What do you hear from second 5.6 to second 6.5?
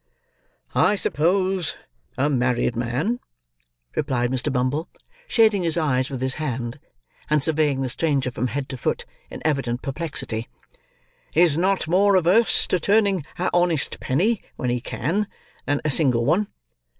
his eyes with his